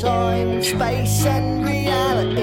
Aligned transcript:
time, 0.00 0.62
space, 0.62 1.26
and 1.26 1.64
reality. 1.64 2.41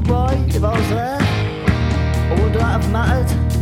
boy 0.00 0.44
if 0.48 0.62
I 0.62 0.78
was 0.78 0.88
there? 0.90 1.20
Or 2.30 2.42
would 2.42 2.52
that 2.54 2.82
have 2.82 2.92
mattered? 2.92 3.55